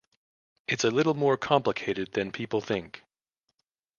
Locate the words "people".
2.31-2.59